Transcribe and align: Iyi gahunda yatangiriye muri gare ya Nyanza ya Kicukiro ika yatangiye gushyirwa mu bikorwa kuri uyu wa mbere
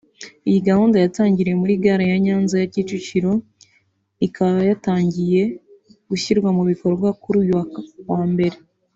Iyi 0.49 0.59
gahunda 0.67 0.95
yatangiriye 0.99 1.55
muri 1.61 1.73
gare 1.83 2.05
ya 2.11 2.17
Nyanza 2.25 2.55
ya 2.61 2.67
Kicukiro 2.73 3.31
ika 4.25 4.47
yatangiye 4.69 5.41
gushyirwa 6.09 6.49
mu 6.57 6.63
bikorwa 6.71 7.07
kuri 7.21 7.37
uyu 7.43 7.53
wa 8.11 8.21
mbere 8.31 8.55